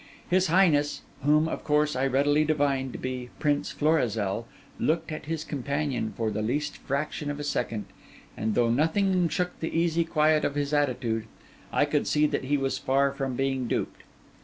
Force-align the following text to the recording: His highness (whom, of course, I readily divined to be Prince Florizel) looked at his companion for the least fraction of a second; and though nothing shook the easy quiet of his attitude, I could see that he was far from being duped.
His 0.31 0.47
highness 0.47 1.03
(whom, 1.23 1.47
of 1.47 1.63
course, 1.63 1.95
I 1.95 2.07
readily 2.07 2.43
divined 2.43 2.91
to 2.93 2.97
be 2.97 3.29
Prince 3.37 3.69
Florizel) 3.69 4.47
looked 4.79 5.11
at 5.11 5.25
his 5.27 5.43
companion 5.43 6.11
for 6.17 6.31
the 6.31 6.41
least 6.41 6.77
fraction 6.77 7.29
of 7.29 7.39
a 7.39 7.43
second; 7.43 7.85
and 8.35 8.55
though 8.55 8.71
nothing 8.71 9.29
shook 9.29 9.59
the 9.59 9.69
easy 9.79 10.03
quiet 10.03 10.43
of 10.43 10.55
his 10.55 10.73
attitude, 10.73 11.25
I 11.71 11.85
could 11.85 12.07
see 12.07 12.25
that 12.25 12.45
he 12.45 12.57
was 12.57 12.79
far 12.79 13.11
from 13.11 13.35
being 13.35 13.67
duped. 13.67 14.01